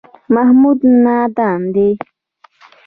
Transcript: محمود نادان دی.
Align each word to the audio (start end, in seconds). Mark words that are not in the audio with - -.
محمود 0.33 0.79
نادان 1.03 1.59
دی. 1.73 1.89